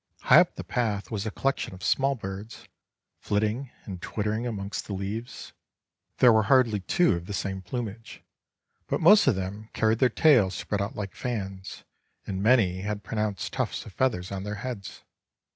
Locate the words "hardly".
6.49-6.79